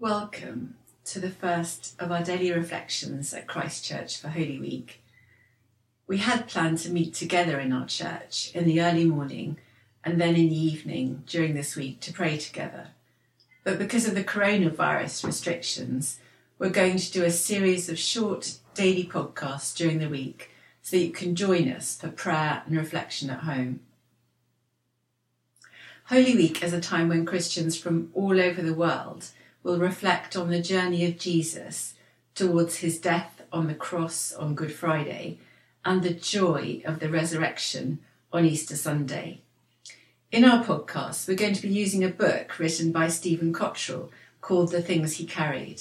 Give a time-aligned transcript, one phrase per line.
[0.00, 0.74] Welcome
[1.04, 5.00] to the first of our daily reflections at Christchurch for Holy Week.
[6.08, 9.56] We had planned to meet together in our church in the early morning
[10.02, 12.88] and then in the evening during this week to pray together.
[13.62, 16.18] But because of the coronavirus restrictions,
[16.58, 20.50] we're going to do a series of short daily podcasts during the week
[20.82, 23.78] so that you can join us for prayer and reflection at home.
[26.06, 29.28] Holy Week is a time when Christians from all over the world
[29.64, 31.94] will reflect on the journey of Jesus
[32.34, 35.38] towards his death on the cross on Good Friday
[35.84, 37.98] and the joy of the resurrection
[38.32, 39.40] on Easter Sunday.
[40.30, 44.70] In our podcast, we're going to be using a book written by Stephen Cottrell called
[44.70, 45.80] The Things He Carried.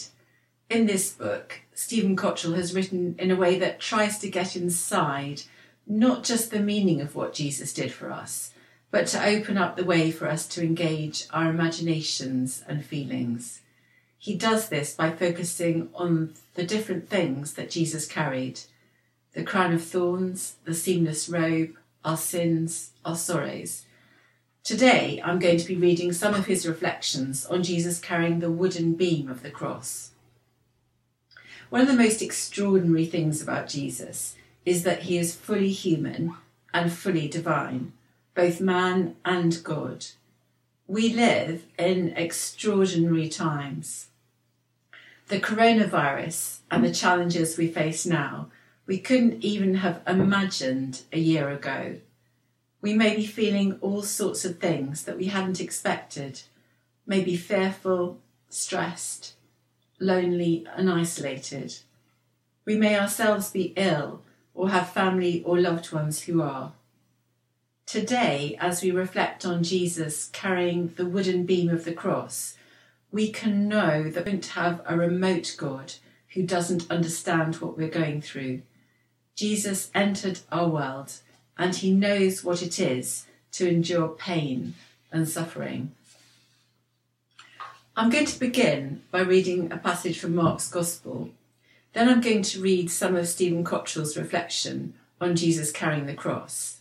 [0.69, 5.41] In this book, Stephen Cottrell has written in a way that tries to get inside
[5.85, 8.51] not just the meaning of what Jesus did for us,
[8.91, 13.61] but to open up the way for us to engage our imaginations and feelings.
[14.23, 18.61] He does this by focusing on the different things that Jesus carried
[19.33, 21.75] the crown of thorns, the seamless robe,
[22.05, 23.83] our sins, our sorrows.
[24.63, 28.93] Today, I'm going to be reading some of his reflections on Jesus carrying the wooden
[28.93, 30.11] beam of the cross.
[31.69, 36.33] One of the most extraordinary things about Jesus is that he is fully human
[36.73, 37.91] and fully divine,
[38.35, 40.05] both man and God.
[40.87, 44.07] We live in extraordinary times
[45.33, 48.49] the coronavirus and the challenges we face now,
[48.85, 51.95] we couldn't even have imagined a year ago.
[52.81, 56.43] We may be feeling all sorts of things that we hadn't expected,
[57.07, 59.33] maybe fearful, stressed,
[59.99, 61.77] lonely, and isolated.
[62.63, 64.21] We may ourselves be ill
[64.53, 66.73] or have family or loved ones who are.
[67.87, 72.55] Today, as we reflect on Jesus carrying the wooden beam of the cross,
[73.13, 75.93] we can know that we don't have a remote God
[76.33, 78.63] who doesn't understand what we're going through.
[79.35, 81.13] Jesus entered our world
[81.55, 84.73] and he knows what it is to endure pain
[85.11, 85.91] and suffering.
[87.95, 91.29] I'm going to begin by reading a passage from Mark's Gospel.
[91.93, 96.77] Then I'm going to read some of Stephen Cottrell's reflection on Jesus carrying the cross.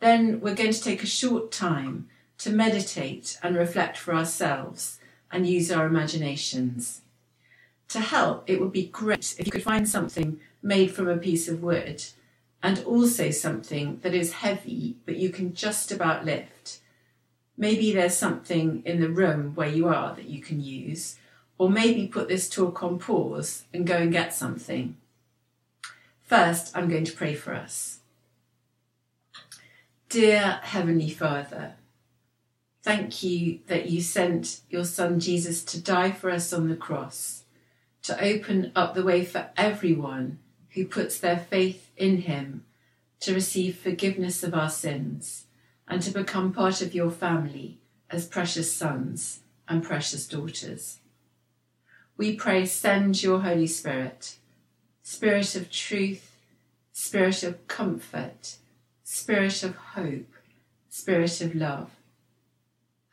[0.00, 4.98] Then we're going to take a short time to meditate and reflect for ourselves
[5.34, 7.02] and use our imaginations.
[7.88, 11.48] To help, it would be great if you could find something made from a piece
[11.48, 12.04] of wood
[12.62, 16.78] and also something that is heavy but you can just about lift.
[17.58, 21.16] Maybe there's something in the room where you are that you can use,
[21.58, 24.96] or maybe put this talk on pause and go and get something.
[26.22, 27.98] First, I'm going to pray for us.
[30.08, 31.74] Dear Heavenly Father,
[32.84, 37.44] Thank you that you sent your Son Jesus to die for us on the cross,
[38.02, 40.38] to open up the way for everyone
[40.74, 42.66] who puts their faith in him
[43.20, 45.46] to receive forgiveness of our sins
[45.88, 47.78] and to become part of your family
[48.10, 50.98] as precious sons and precious daughters.
[52.18, 54.36] We pray, send your Holy Spirit,
[55.02, 56.36] Spirit of truth,
[56.92, 58.56] Spirit of comfort,
[59.04, 60.34] Spirit of hope,
[60.90, 61.93] Spirit of love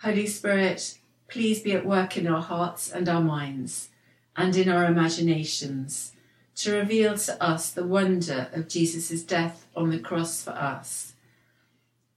[0.04, 0.98] Holy Spirit,
[1.28, 3.90] please be at work in our hearts and our minds
[4.36, 6.14] and in our imaginations
[6.56, 11.14] to reveal to us the wonder of Jesus' death on the cross for us.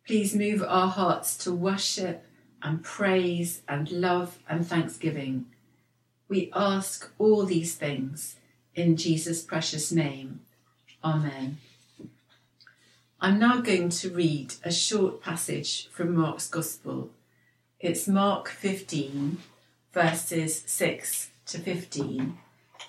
[0.06, 2.24] Please move our hearts to worship
[2.62, 5.44] and praise and love and thanksgiving.
[6.26, 8.36] We ask all these things
[8.74, 10.40] in Jesus' precious name.
[11.04, 11.58] Amen.
[13.20, 17.10] I'm now going to read a short passage from Mark's Gospel
[17.84, 19.36] it's Mark 15,
[19.92, 22.38] verses 6 to 15.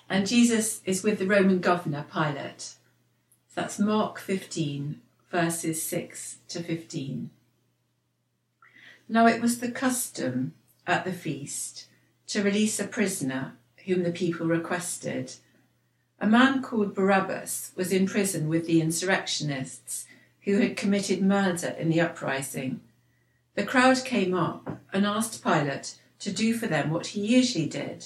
[0.08, 2.62] And Jesus is with the Roman governor Pilate.
[2.62, 2.76] So
[3.56, 7.28] That's Mark 15, verses 6 to 15.
[9.06, 10.54] Now it was the custom
[10.86, 11.88] at the feast
[12.28, 13.52] to release a prisoner
[13.84, 15.34] whom the people requested.
[16.18, 20.06] A man called Barabbas was in prison with the insurrectionists
[20.44, 22.80] who had committed murder in the uprising.
[23.56, 28.04] The crowd came up and asked Pilate to do for them what he usually did.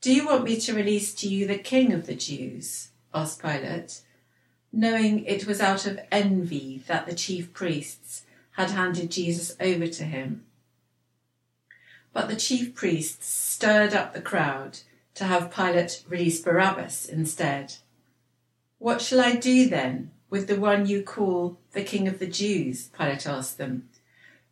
[0.00, 2.88] Do you want me to release to you the king of the Jews?
[3.12, 4.00] asked Pilate,
[4.72, 10.04] knowing it was out of envy that the chief priests had handed Jesus over to
[10.04, 10.46] him.
[12.14, 14.78] But the chief priests stirred up the crowd
[15.16, 17.74] to have Pilate release Barabbas instead.
[18.78, 22.88] What shall I do then with the one you call the king of the Jews?
[22.96, 23.90] Pilate asked them.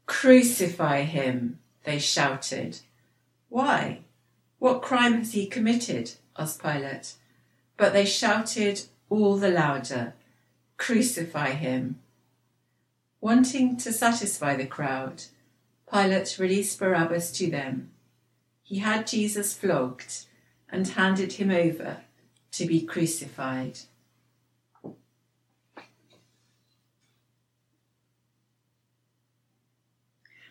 [0.06, 2.80] Crucify him, they shouted.
[3.48, 4.00] Why?
[4.58, 6.12] What crime has he committed?
[6.38, 7.14] asked Pilate.
[7.76, 10.14] But they shouted all the louder,
[10.76, 12.00] Crucify him!
[13.20, 15.24] Wanting to satisfy the crowd,
[15.90, 17.90] Pilate released Barabbas to them.
[18.62, 20.26] He had Jesus flogged
[20.68, 22.02] and handed him over
[22.52, 23.78] to be crucified.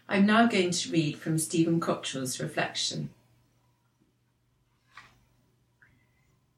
[0.07, 3.09] I'm now going to read from Stephen Cottrell's reflection.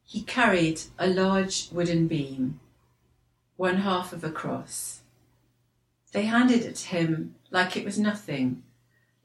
[0.05, 2.59] He carried a large wooden beam,
[3.55, 5.01] one half of a cross.
[6.11, 8.63] They handed it to him like it was nothing,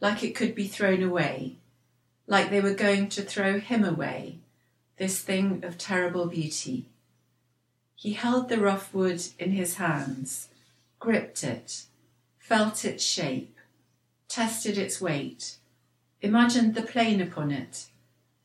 [0.01, 1.57] like it could be thrown away,
[2.27, 4.39] like they were going to throw him away,
[4.99, 6.87] this thing of terrible beauty.
[7.97, 10.49] He held the rough wood in his hands,
[11.01, 11.85] gripped it,
[12.39, 13.57] felt its shape,
[14.33, 15.57] tested its weight,
[16.23, 17.89] imagined the plane upon it,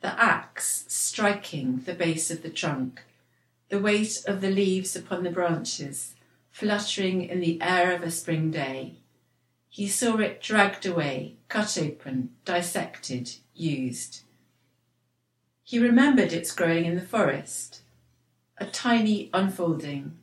[0.01, 3.03] the axe striking the base of the trunk,
[3.69, 6.13] the weight of the leaves upon the branches,
[6.51, 8.95] fluttering in the air of a spring day.
[9.69, 14.23] He saw it dragged away, cut open, dissected, used.
[15.63, 17.79] He remembered its growing in the forest,
[18.57, 20.17] a tiny unfolding,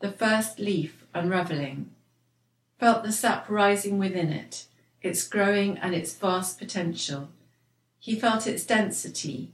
[0.00, 1.90] the first leaf unravelling,
[2.80, 4.66] felt the sap rising within it,
[5.06, 7.28] its growing and its vast potential.
[7.98, 9.52] He felt its density.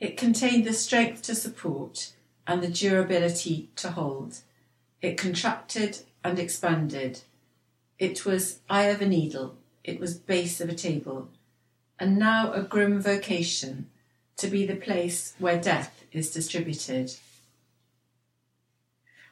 [0.00, 2.12] It contained the strength to support
[2.46, 4.38] and the durability to hold.
[5.00, 7.20] It contracted and expanded.
[7.98, 9.56] It was eye of a needle.
[9.84, 11.28] It was base of a table.
[11.98, 13.88] And now a grim vocation
[14.38, 17.14] to be the place where death is distributed.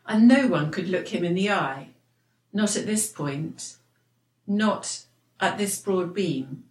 [0.07, 1.89] And no one could look him in the eye,
[2.53, 3.77] not at this point,
[4.51, 5.05] not
[5.39, 6.65] at this broad beam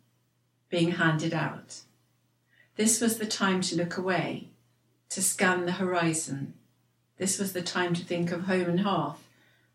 [0.67, 1.81] being handed out.
[2.75, 4.49] This was the time to look away,
[5.09, 6.55] to scan the horizon.
[7.17, 9.25] This was the time to think of home and hearth,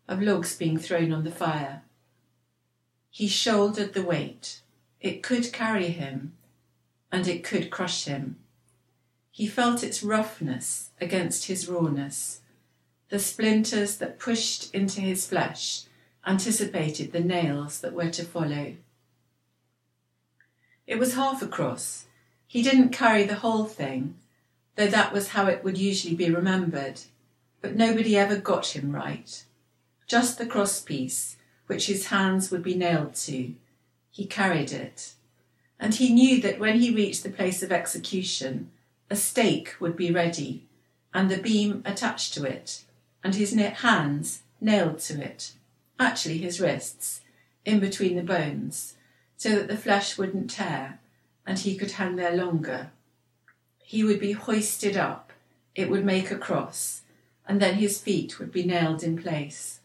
[0.07, 1.81] of logs being thrown on the fire.
[3.09, 4.61] He shouldered the weight.
[5.01, 6.33] It could carry him,
[7.11, 8.37] and it could crush him.
[9.31, 12.41] He felt its roughness against his rawness,
[13.09, 15.85] the splinters that pushed into his flesh
[16.25, 18.75] anticipated the nails that were to follow.
[20.87, 22.05] It was half a cross.
[22.47, 24.15] He didn't carry the whole thing,
[24.75, 27.01] though that was how it would usually be remembered.
[27.61, 29.43] But nobody ever got him right.
[30.07, 31.37] Just the cross piece,
[31.67, 33.53] which his hands would be nailed to.
[34.11, 35.13] He carried it.
[35.79, 38.71] And he knew that when he reached the place of execution,
[39.09, 40.65] a stake would be ready,
[41.13, 42.83] and the beam attached to it,
[43.23, 45.53] and his hands nailed to it
[45.99, 47.21] actually his wrists,
[47.63, 48.95] in between the bones,
[49.37, 50.99] so that the flesh wouldn't tear
[51.45, 52.91] and he could hang there longer.
[53.83, 55.31] He would be hoisted up,
[55.75, 57.01] it would make a cross,
[57.47, 59.79] and then his feet would be nailed in place.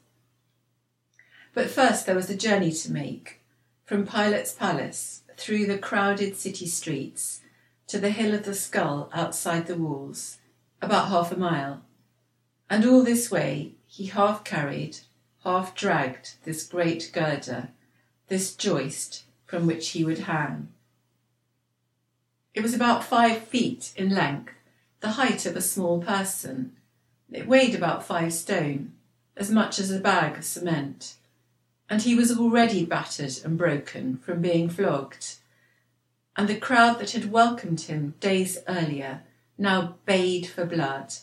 [1.52, 3.40] But first there was a journey to make
[3.84, 7.40] from Pilate's palace through the crowded city streets
[7.88, 10.38] to the hill of the skull outside the walls,
[10.80, 11.82] about half a mile.
[12.70, 14.98] And all this way he half carried,
[15.44, 17.68] half dragged this great girder,
[18.28, 20.68] this joist from which he would hang.
[22.54, 24.52] It was about five feet in length,
[25.00, 26.72] the height of a small person.
[27.32, 28.92] It weighed about five stone,
[29.36, 31.14] as much as a bag of cement,
[31.88, 35.36] and he was already battered and broken from being flogged.
[36.36, 39.22] And the crowd that had welcomed him days earlier
[39.56, 41.14] now bayed for blood,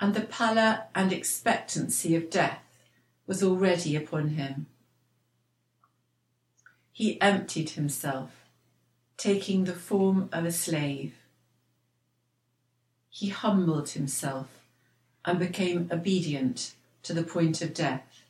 [0.00, 2.62] and the pallor and expectancy of death
[3.28, 4.66] was already upon him.
[6.90, 8.30] He emptied himself,
[9.18, 11.14] taking the form of a slave.
[13.10, 14.48] He humbled himself
[15.26, 18.22] and became obedient to the point of death.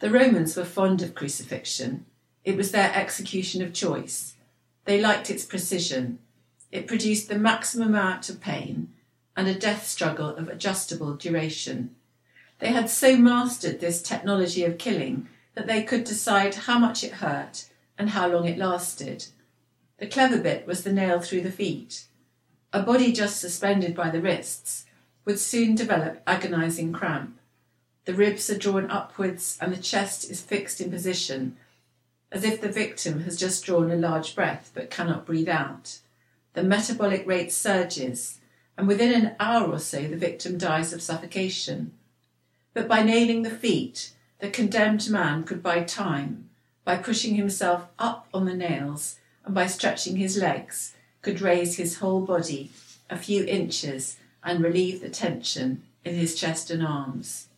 [0.00, 2.06] The Romans were fond of crucifixion.
[2.44, 4.34] It was their execution of choice.
[4.86, 6.18] They liked its precision.
[6.72, 8.88] It produced the maximum amount of pain
[9.36, 11.94] and a death struggle of adjustable duration.
[12.62, 17.14] They had so mastered this technology of killing that they could decide how much it
[17.14, 19.26] hurt and how long it lasted.
[19.98, 22.04] The clever bit was the nail through the feet.
[22.72, 24.84] A body just suspended by the wrists
[25.24, 27.36] would soon develop agonizing cramp.
[28.04, 31.56] The ribs are drawn upwards and the chest is fixed in position,
[32.30, 35.98] as if the victim has just drawn a large breath but cannot breathe out.
[36.52, 38.38] The metabolic rate surges,
[38.78, 41.94] and within an hour or so the victim dies of suffocation.
[42.74, 46.48] But by nailing the feet, the condemned man could buy time,
[46.84, 51.98] by pushing himself up on the nails and by stretching his legs, could raise his
[51.98, 52.70] whole body
[53.08, 57.48] a few inches and relieve the tension in his chest and arms.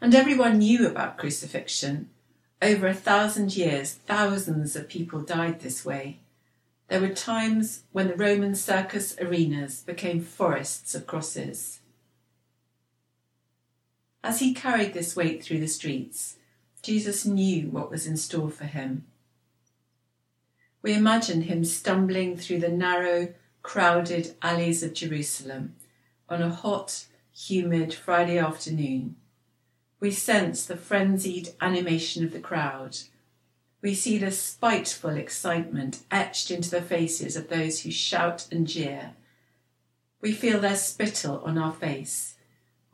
[0.00, 2.10] And everyone knew about crucifixion.
[2.60, 6.18] Over a thousand years, thousands of people died this way.
[6.88, 11.80] There were times when the Roman circus arenas became forests of crosses.
[14.26, 16.34] As he carried this weight through the streets,
[16.82, 19.04] Jesus knew what was in store for him.
[20.82, 25.76] We imagine him stumbling through the narrow, crowded alleys of Jerusalem
[26.28, 29.14] on a hot, humid Friday afternoon.
[30.00, 32.98] We sense the frenzied animation of the crowd.
[33.80, 39.12] We see the spiteful excitement etched into the faces of those who shout and jeer.
[40.20, 42.35] We feel their spittle on our face.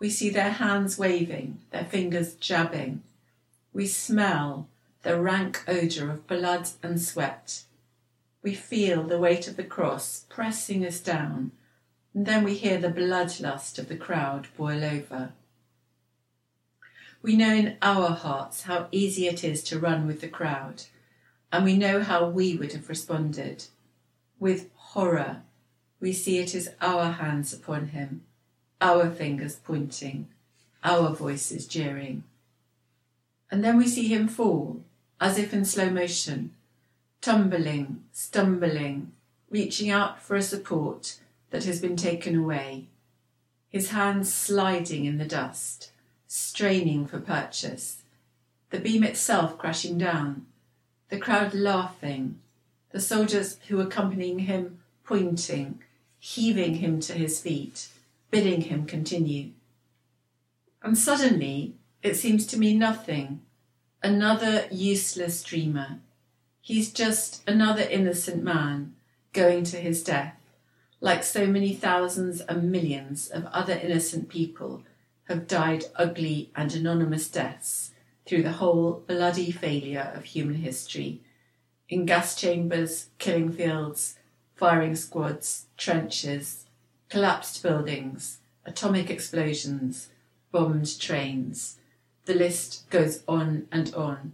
[0.02, 3.04] We see their hands waving, their fingers jabbing.
[3.72, 4.66] We smell
[5.04, 7.62] the rank odour of blood and sweat.
[8.42, 11.52] We feel the weight of the cross pressing us down,
[12.12, 15.34] and then we hear the bloodlust of the crowd boil over.
[17.22, 20.82] We know in our hearts how easy it is to run with the crowd,
[21.52, 23.66] and we know how we would have responded.
[24.40, 25.42] With horror,
[26.00, 28.24] we see it is our hands upon him,
[28.82, 30.26] our fingers pointing,
[30.82, 32.24] our voices jeering.
[33.50, 34.80] And then we see him fall,
[35.20, 36.50] as if in slow motion,
[37.20, 39.12] tumbling, stumbling,
[39.48, 41.20] reaching out for a support
[41.50, 42.86] that has been taken away,
[43.68, 45.92] his hands sliding in the dust,
[46.26, 48.02] straining for purchase,
[48.70, 50.46] the beam itself crashing down,
[51.08, 52.40] the crowd laughing,
[52.90, 55.78] the soldiers who accompanying him pointing,
[56.18, 57.88] heaving him to his feet,
[58.32, 59.50] bidding him continue.
[60.82, 63.42] And suddenly it seems to me nothing,
[64.02, 66.00] another useless dreamer.
[66.60, 68.94] He's just another innocent man
[69.32, 70.34] going to his death,
[71.00, 74.82] like so many thousands and millions of other innocent people
[75.28, 77.92] have died ugly and anonymous deaths
[78.26, 81.20] through the whole bloody failure of human history.
[81.88, 84.16] In gas chambers, killing fields,
[84.54, 86.64] firing squads, trenches,
[87.12, 90.08] collapsed buildings, atomic explosions,
[90.50, 91.76] bombed trains.
[92.24, 94.32] The list goes on and on.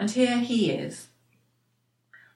[0.00, 1.06] And here he is,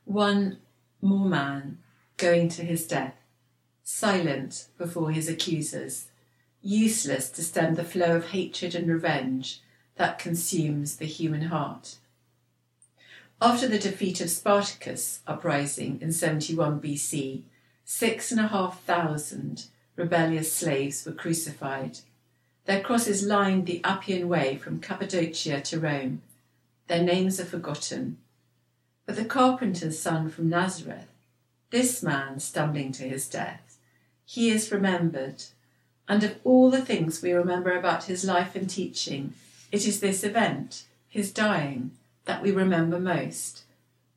[0.04, 0.58] one
[1.02, 1.78] more man
[2.16, 3.16] going to his death,
[3.82, 6.06] silent before his accusers,
[6.62, 9.62] useless to stem the flow of hatred and revenge
[9.96, 11.96] that consumes the human heart.
[13.40, 17.42] After the defeat of Spartacus uprising in 71 BC,
[17.84, 21.98] six and a half thousand rebellious slaves were crucified.
[22.64, 26.22] Their crosses lined the Appian Way from Cappadocia to Rome
[26.86, 28.18] their names are forgotten.
[29.06, 31.08] But the carpenter's son from Nazareth,
[31.70, 33.78] this man stumbling to his death,
[34.24, 35.44] he is remembered.
[36.08, 39.34] And of all the things we remember about his life and teaching,
[39.72, 41.92] it is this event, his dying,
[42.26, 43.64] that we remember most.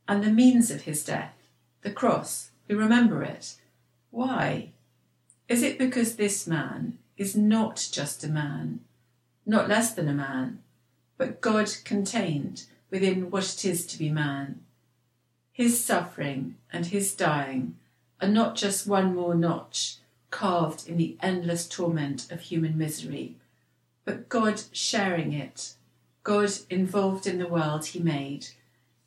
[0.08, 1.34] And the means of his death,
[1.82, 3.56] the cross, we remember it.
[4.12, 4.72] Why?
[5.48, 8.82] Is it because this man is not just a man,
[9.46, 10.60] not less than a man,
[11.18, 14.62] but God contained within what it is to be man.
[15.52, 17.78] His suffering and his dying
[18.22, 19.98] are not just one more notch
[20.30, 23.36] carved in the endless torment of human misery,
[24.06, 25.74] but God sharing it,
[26.24, 28.48] God involved in the world he made,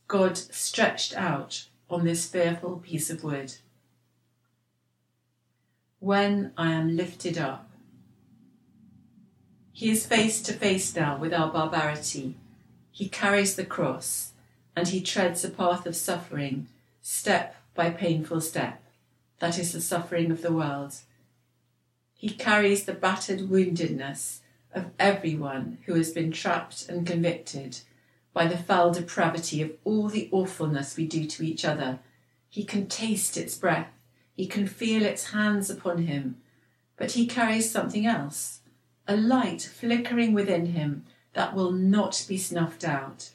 [0.08, 3.54] God stretched out on this fearful piece of wood.
[5.98, 7.68] When I am lifted up,
[9.72, 12.36] he is face to face now with our barbarity.
[12.90, 14.32] He carries the cross
[14.76, 16.68] and he treads a path of suffering,
[17.02, 18.82] step by painful step.
[19.38, 20.96] That is the suffering of the world.
[22.14, 24.40] He carries the battered woundedness
[24.74, 27.78] of everyone who has been trapped and convicted
[28.32, 31.98] by the foul depravity of all the awfulness we do to each other.
[32.48, 33.92] He can taste its breath,
[34.34, 36.36] he can feel its hands upon him,
[36.96, 38.60] but he carries something else
[39.10, 43.30] a light flickering within him that will not be snuffed out.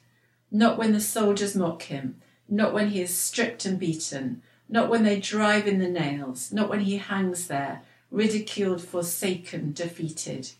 [0.49, 5.03] Not when the soldiers mock him, not when he is stripped and beaten, not when
[5.03, 10.51] they drive in the nails, not when he hangs there, ridiculed, forsaken, defeated.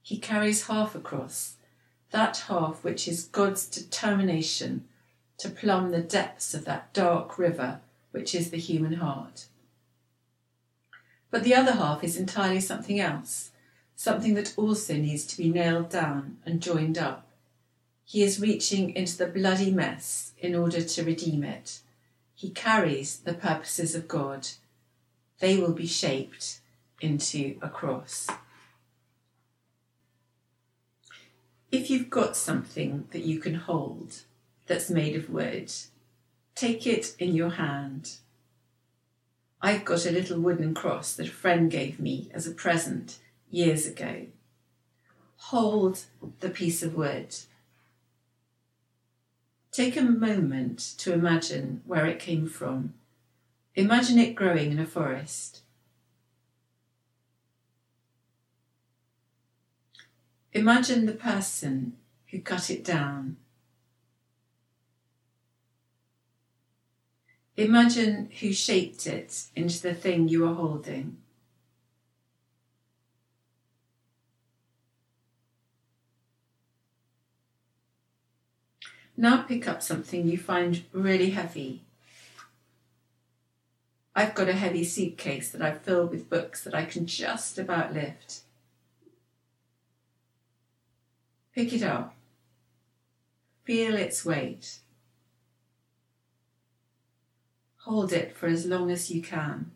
[0.00, 1.55] He carries half a cross,
[2.10, 4.84] that half which is God's determination
[5.38, 9.46] to plumb the depths of that dark river which is the human heart.
[11.30, 13.50] But the other half is entirely something else
[13.96, 17.26] something that also needs to be nailed down and joined up.
[18.04, 21.80] He is reaching into the bloody mess in order to redeem it.
[22.34, 24.46] He carries the purposes of God.
[25.40, 26.60] They will be shaped
[27.00, 28.28] into a cross.
[31.72, 34.22] If you've got something that you can hold
[34.66, 35.72] that's made of wood,
[36.54, 38.16] take it in your hand.
[39.60, 43.18] I've got a little wooden cross that a friend gave me as a present
[43.50, 44.26] years ago.
[45.36, 46.04] Hold
[46.40, 47.34] the piece of wood.
[49.72, 52.94] Take a moment to imagine where it came from.
[53.74, 55.62] Imagine it growing in a forest.
[60.56, 61.98] Imagine the person
[62.28, 63.36] who cut it down.
[67.58, 71.18] Imagine who shaped it into the thing you are holding.
[79.14, 81.82] Now pick up something you find really heavy.
[84.14, 87.92] I've got a heavy suitcase that I've filled with books that I can just about
[87.92, 88.45] lift.
[91.56, 92.14] Pick it up.
[93.64, 94.80] Feel its weight.
[97.78, 99.70] Hold it for as long as you can.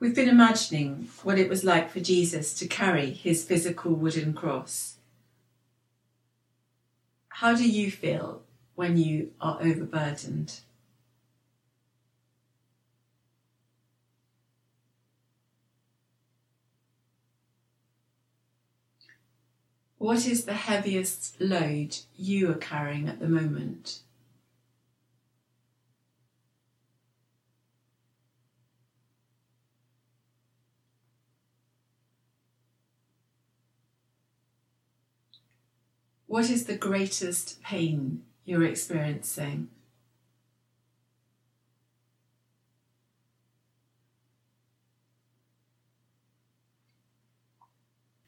[0.00, 4.96] We've been imagining what it was like for Jesus to carry his physical wooden cross.
[7.28, 8.40] How do you feel
[8.74, 10.60] when you are overburdened?
[20.04, 24.00] What is the heaviest load you are carrying at the moment?
[36.26, 39.70] What is the greatest pain you're experiencing?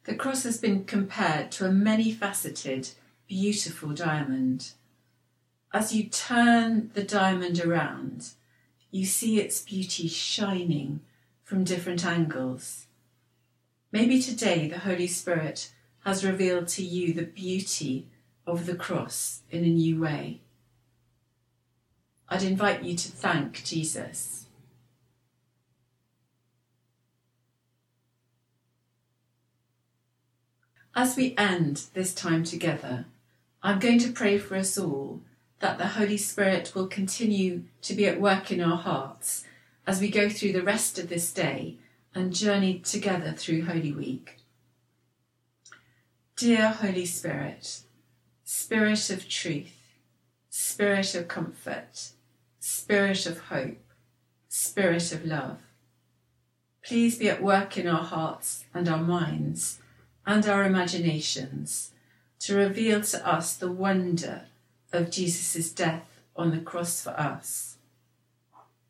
[0.06, 2.90] The cross has been compared to a many faceted,
[3.26, 4.70] beautiful diamond.
[5.72, 8.30] As you turn the diamond around,
[8.92, 11.00] you see its beauty shining
[11.42, 12.86] from different angles.
[13.90, 15.72] Maybe today the Holy Spirit
[16.04, 18.06] has revealed to you the beauty
[18.46, 20.40] of the cross in a new way.
[22.28, 24.45] I'd invite you to thank Jesus.
[30.98, 33.04] As we end this time together,
[33.62, 35.20] I'm going to pray for us all
[35.58, 39.44] that the Holy Spirit will continue to be at work in our hearts
[39.86, 41.76] as we go through the rest of this day
[42.14, 44.38] and journey together through Holy Week.
[46.34, 47.80] Dear Holy Spirit,
[48.42, 49.76] Spirit of truth,
[50.48, 52.12] Spirit of comfort,
[52.58, 53.84] Spirit of hope,
[54.48, 55.58] Spirit of love,
[56.82, 59.80] please be at work in our hearts and our minds
[60.26, 61.92] and our imaginations
[62.40, 64.46] to reveal to us the wonder
[64.92, 67.76] of Jesus' death on the cross for us.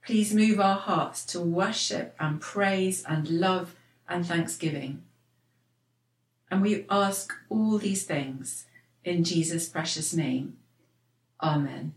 [0.05, 3.75] Please move our hearts to worship and praise and love
[4.09, 5.03] and thanksgiving.
[6.51, 8.66] And we ask all these things
[9.05, 10.57] in Jesus' precious name.
[11.42, 11.94] Amen.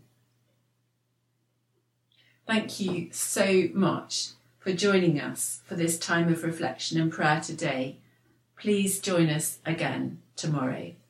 [2.46, 7.96] Thank you so much for joining us for this time of reflection and prayer today.
[8.60, 10.92] Please join us again tomorrow.